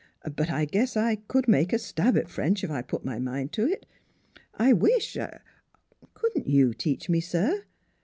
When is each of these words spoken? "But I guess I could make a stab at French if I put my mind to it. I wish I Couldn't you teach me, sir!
"But 0.35 0.49
I 0.49 0.65
guess 0.65 0.97
I 0.97 1.17
could 1.27 1.47
make 1.47 1.71
a 1.71 1.77
stab 1.77 2.17
at 2.17 2.27
French 2.27 2.63
if 2.63 2.71
I 2.71 2.81
put 2.81 3.05
my 3.05 3.19
mind 3.19 3.51
to 3.51 3.67
it. 3.67 3.85
I 4.55 4.73
wish 4.73 5.15
I 5.15 5.41
Couldn't 6.15 6.47
you 6.47 6.73
teach 6.73 7.07
me, 7.07 7.19
sir! 7.19 7.65